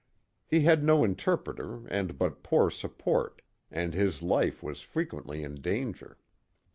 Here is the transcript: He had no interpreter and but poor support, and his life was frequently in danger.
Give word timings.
He 0.47 0.61
had 0.61 0.83
no 0.83 1.03
interpreter 1.03 1.85
and 1.89 2.17
but 2.17 2.41
poor 2.41 2.71
support, 2.71 3.43
and 3.69 3.93
his 3.93 4.23
life 4.23 4.63
was 4.63 4.81
frequently 4.81 5.43
in 5.43 5.61
danger. 5.61 6.17